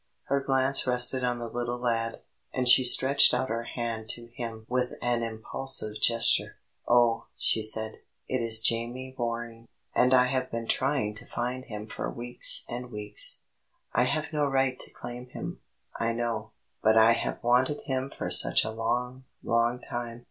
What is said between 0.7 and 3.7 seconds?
rested on the little lad, and she stretched out her